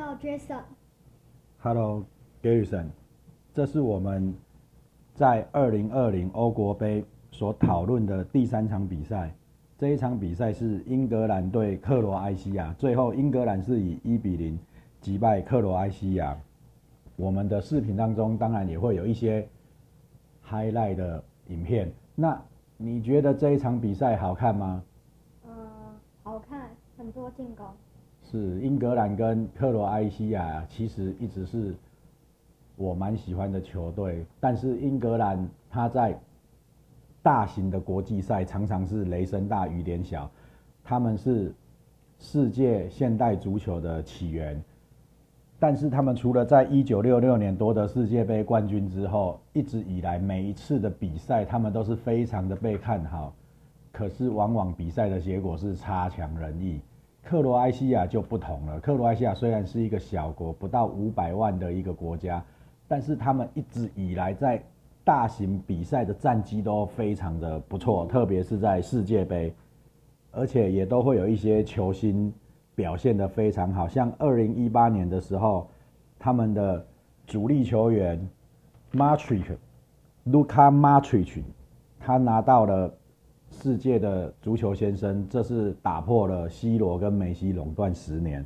[0.00, 0.62] Hello Jason。
[1.58, 2.06] Hello
[2.42, 2.86] Garrison，
[3.52, 4.34] 这是我们
[5.14, 9.34] 在二零二零欧国杯所讨论的第三场比赛。
[9.76, 14.58] 这一场比赛是英格兰对克罗埃西亚，最后英格兰是以一比零
[15.02, 16.34] 击败克罗埃西亚。
[17.16, 19.46] 我们的视频当中当然也会有一些
[20.48, 21.92] highlight 的影片。
[22.14, 22.40] 那
[22.78, 24.82] 你觉得这一场比赛好看吗？
[25.46, 25.52] 呃，
[26.22, 27.66] 好看，很多进攻。
[28.30, 31.74] 是英格兰跟克罗埃西亚，其实一直是
[32.76, 34.24] 我蛮喜欢的球队。
[34.38, 36.16] 但是英格兰他在
[37.22, 40.30] 大型的国际赛常常是雷声大雨点小，
[40.84, 41.52] 他们是
[42.20, 44.62] 世界现代足球的起源。
[45.58, 53.34] 但是他们除了在一九六六年夺得世界杯冠军之后，一直以来每一次的比赛，他们都是非常的被看好。
[53.90, 56.80] 可是往往比赛的结果是差强人意。
[57.22, 58.80] 克罗埃西亚就不同了。
[58.80, 62.42] 克罗埃西亚虽然是一个小国，不到五百万的一个国家，
[62.88, 64.62] 但是他们一直以来在
[65.04, 69.52] 大型比赛的战绩都非常的不错，特别是在世界杯，
[70.30, 72.32] 而且也都会有一些球星
[72.74, 73.86] 表现的非常好。
[73.86, 75.68] 像二零一八年的时候，
[76.18, 76.84] 他们的
[77.26, 78.28] 主力球员
[78.92, 79.56] Matrick
[80.26, 81.42] Luka Matrick，
[81.98, 82.92] 他拿到了
[83.50, 88.44] 世界的足球先生，这是打破了 C 罗跟梅西垄断十年。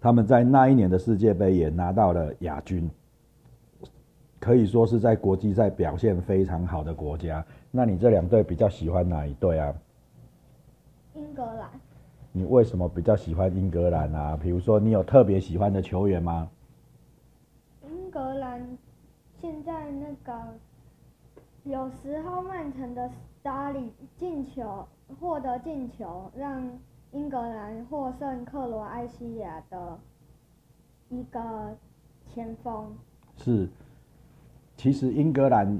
[0.00, 2.88] 他们在那一年的世界杯也拿到了亚军。
[4.38, 7.42] 可以说是在国际赛表现非常好的国家。
[7.70, 9.74] 那你这两队比较喜欢哪一队啊？
[11.14, 11.70] 英格兰。
[12.30, 14.38] 你为什么比较喜欢英格兰啊？
[14.40, 16.50] 比如说，你有特别喜欢的球员吗？
[17.84, 18.76] 英格兰
[19.40, 20.38] 现在那个
[21.64, 23.14] 有时候曼城的斯
[23.44, 24.88] 达里进球
[25.20, 26.66] 获得进球，让
[27.12, 29.98] 英格兰获胜克罗埃西亚的
[31.10, 31.76] 一个
[32.26, 32.90] 前锋。
[33.36, 33.68] 是。
[34.78, 35.78] 其实英格兰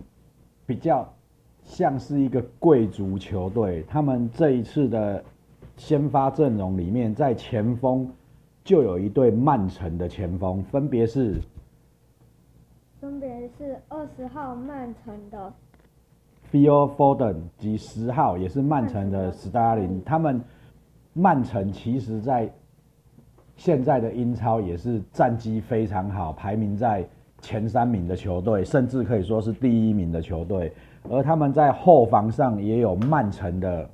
[0.67, 1.11] 比较
[1.63, 5.25] 像是一个贵族球队，他们这一次的
[5.79, 8.13] 先发阵容里面，在前锋
[8.63, 11.41] 就有一对曼城的前锋，分别是
[13.01, 15.51] 分别是二十号曼城的
[16.55, 20.05] Phil Foden 及十号也是曼城的 Starling，。
[20.05, 20.41] 他们
[21.13, 22.49] 曼城其实在
[23.57, 27.05] 现在的英超也是战绩非常好，排名在。
[27.41, 30.73] 前三名的球队，甚至可以说是第一名的球队，
[31.11, 33.87] 而他们在后防上也有曼城的，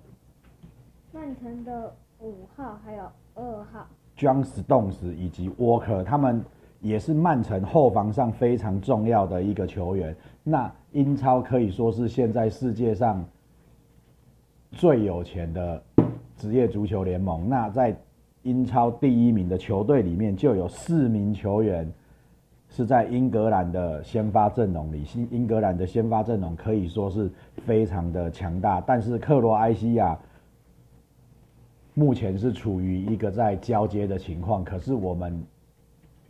[1.13, 3.03] 曼城的五号还有
[3.35, 3.85] 二号
[4.17, 6.45] ，John Stones 以及 Walker，他们
[6.81, 10.15] 也是曼城后防上非常重要的一个球员。
[10.43, 13.25] 那英超可以说是现在世界上
[14.73, 15.83] 最有钱的
[16.37, 17.49] 职业足球联盟。
[17.49, 17.97] 那在
[18.43, 21.91] 英超第一名的球队里面，就有四名球员。
[22.73, 27.29] 是在英格兰的先发阵容里，新英格兰的先发阵容可以说是
[27.67, 28.81] 非常的强大。
[28.81, 30.17] 但是克罗埃西亚
[31.95, 34.63] 目前是处于一个在交接的情况。
[34.65, 35.45] 可是我们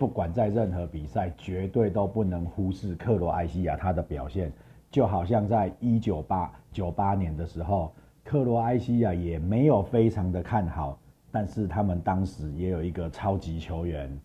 [0.00, 4.50] 不管在任何比赛，绝对都不能忽视克罗埃西亚他的表现。
[4.90, 7.92] 就好像在一九八九八年的时候，
[8.24, 10.98] 克罗埃西亚也没有非常的看好，
[11.30, 14.18] 但是他们当时也有一个超级球员。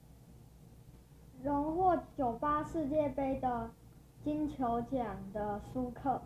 [1.43, 3.69] 荣获九八世界杯的
[4.23, 6.21] 金球奖的舒克，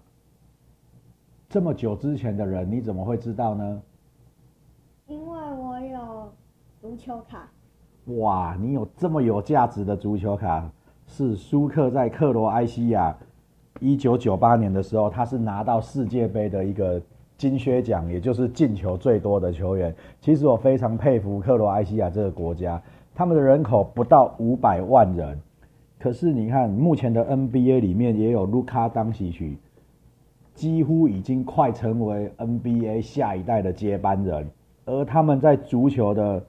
[1.50, 3.82] 这么久之前的人，你怎么会知道呢？
[5.08, 6.32] 因为我有
[6.80, 7.50] 足球卡。
[8.18, 10.70] 哇，你有这么有价值的足球卡？
[11.06, 13.16] 是舒克在克罗埃西亚
[13.80, 17.02] 一九九八年的时候，他是拿到世界杯的一个
[17.38, 19.94] 金靴奖，也就是进球最多的球员。
[20.22, 22.82] 其实我非常佩服克罗埃西亚这个国家。
[23.14, 25.38] 他们的人口不到五百万人，
[26.00, 29.58] 可是你看，目前的 NBA 里面也有卢卡当西区，
[30.54, 34.50] 几乎已经快成为 NBA 下一代的接班人。
[34.86, 36.44] 而他们在足球的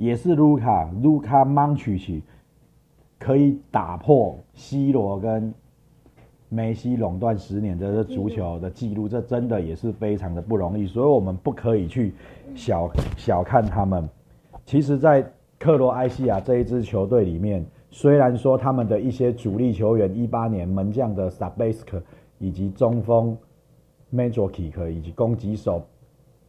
[0.00, 2.22] 也是卢卡，卢卡曼奇奇
[3.18, 5.52] 可以打破 C 罗跟
[6.48, 10.86] 梅西垄断十年的这足球的记录，这真的也是非常的不容易。
[10.86, 12.14] 所以我们不可以去
[12.54, 14.08] 小小看他们。
[14.64, 15.22] 其实，在
[15.58, 22.00] 克罗埃西亚这一支球队里面，虽然说他们的一些主力球员，一八年门将的 s a b e s k
[22.38, 23.36] 以及中锋
[24.08, 25.82] m a j o r k i k 以及攻击手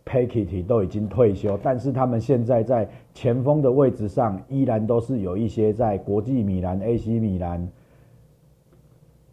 [0.03, 7.67] p a k e t 都已经退休，但是他们现在在前锋的位置上，依然都是有一些在国际米兰、AC 米兰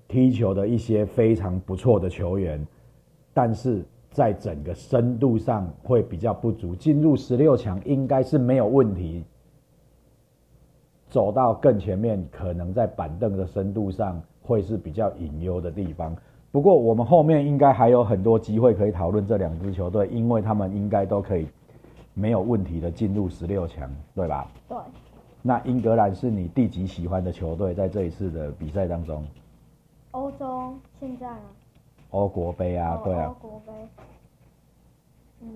[0.06, 2.64] 踢球的一些非常不错的球员，
[3.32, 9.24] 但是在整个深度上会比较不足，进入十六强应该是没有问题。
[11.08, 16.14] 走到更前面，可能在板凳的深度上会是比较隐忧的地方。
[16.58, 21.46] 不过我们后面应该还有很多机会可以讨论这两支球队，因为他们应该都可以
[22.14, 24.50] 没有问题的进入十六强，对吧？
[24.68, 24.76] 对，
[25.40, 27.72] 那英格兰是你第几喜欢的球队？
[27.74, 29.24] 在这一次的比赛当中，
[30.10, 31.38] 欧洲现在啊？
[32.10, 33.72] 欧国杯啊，哦对啊欧，国杯，
[35.42, 35.48] 嗯，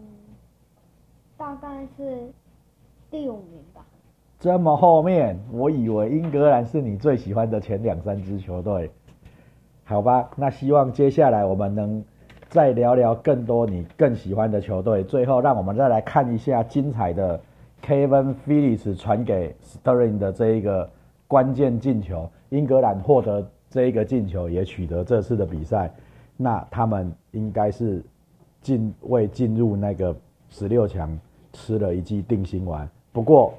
[1.37, 2.31] 大概是
[3.11, 3.85] 第五名吧。
[4.39, 8.89] 这么后面，我以为英格兰是你最喜欢的前两三支球队，
[9.85, 10.31] 好吧？
[10.37, 12.03] 那希望接下来我们能
[12.49, 15.03] 再聊聊更多你更喜欢的球队。
[15.03, 17.39] 最后，让我们再来看一下精彩的
[17.85, 20.89] Kevin Phillips 传给 Sterling 的这一个
[21.27, 25.91] 关键进球，英格兰获得这一个进球，也取得这次的比赛。
[26.37, 28.03] 那他们应该是
[28.61, 30.15] 进为进入那个
[30.49, 31.19] 十六强
[31.53, 32.89] 吃了一剂定心丸。
[33.13, 33.53] 不过，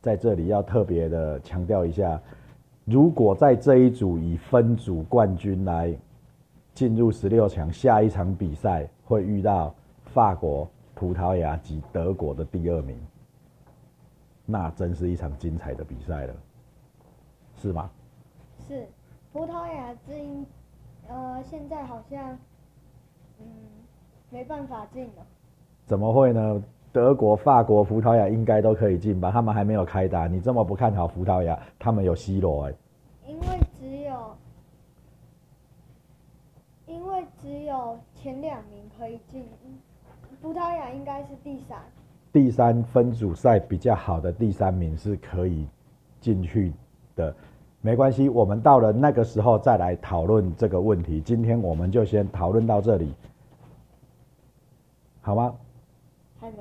[0.00, 2.20] 在这里要特别的强调一下，
[2.84, 5.96] 如果在这一组以分组冠军来
[6.74, 9.74] 进入十六强，下一场比赛会遇到
[10.06, 12.98] 法国、葡萄牙及德国的第二名，
[14.44, 16.34] 那真是一场精彩的比赛了，
[17.56, 17.90] 是吗？
[18.66, 18.86] 是
[19.32, 20.44] 葡萄牙之音，
[21.08, 22.36] 呃，现在好像，
[23.38, 23.46] 嗯，
[24.30, 25.26] 没办法进了。
[25.86, 26.62] 怎么会呢？
[26.92, 29.30] 德国、法国、葡萄牙应该都可以进吧？
[29.30, 31.58] 他们还没有开打，你这么不看好葡萄牙？
[31.78, 32.74] 他们有 C 罗哎、
[33.26, 34.36] 因为只有，
[36.86, 39.48] 因为只有前两名可以进，
[40.42, 41.78] 葡萄牙应该是第三。
[42.30, 45.66] 第三分组赛比较好的第三名是可以
[46.20, 46.74] 进去
[47.16, 47.34] 的，
[47.80, 51.22] 没关系，我们到了那个时候再来讨论这个问题。
[51.22, 53.14] 今天我们就先讨论到这里，
[55.22, 55.54] 好吗？
[56.38, 56.58] 还没。